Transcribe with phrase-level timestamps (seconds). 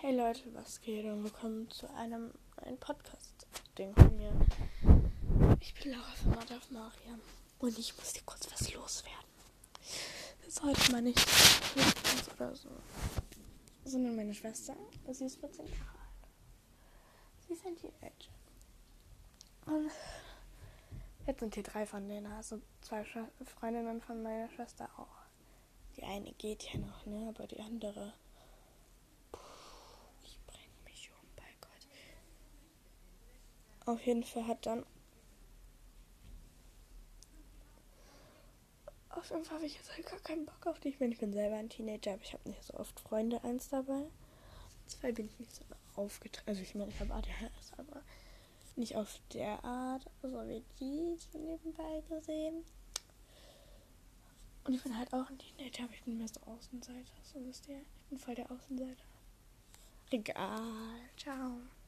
[0.00, 2.30] Hey Leute, was geht und willkommen zu einem
[2.62, 4.32] neuen Podcast-Ding von mir.
[5.58, 7.18] Ich bin Laura von Madaf Maria
[7.58, 9.18] und ich muss dir kurz was loswerden.
[10.44, 11.18] Das ist heute mal nicht
[12.36, 12.68] oder so,
[13.84, 14.76] sondern meine Schwester.
[15.10, 16.28] Sie ist 14 Jahre alt.
[17.48, 18.30] Sie ist ein Teenager.
[19.66, 19.90] Und
[21.26, 25.26] jetzt sind hier drei von denen, also zwei Freundinnen von meiner Schwester auch.
[25.96, 28.12] Die eine geht ja noch, ne, aber die andere
[33.88, 34.84] Auf jeden Fall hat dann.
[39.08, 40.92] Auf jeden Fall habe ich jetzt halt gar keinen Bock auf dich.
[40.92, 43.70] Ich, meine, ich bin selber ein Teenager, aber ich habe nicht so oft Freunde eins
[43.70, 44.04] dabei.
[44.86, 45.62] Zwei bin ich nicht so
[45.96, 46.50] aufgetreten.
[46.50, 48.02] Also ich meine, ich habe ADHS, aber
[48.76, 52.62] nicht auf der Art, so wie die so nebenbei gesehen.
[54.64, 57.14] Und ich bin halt auch ein Teenager, aber ich bin mehr so Außenseiter.
[57.22, 59.04] So wisst ihr, ich bin voll der Außenseiter.
[60.10, 61.00] Egal.
[61.16, 61.62] Ciao.